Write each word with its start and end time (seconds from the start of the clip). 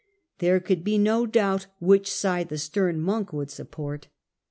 There 0.39 0.59
could 0.59 0.83
be 0.83 0.97
no 0.97 1.27
doubt 1.27 1.67
which 1.79 2.11
side 2.11 2.49
the 2.49 2.57
stem 2.57 2.99
monk 3.01 3.31
would 3.31 3.51
support. 3.51 4.07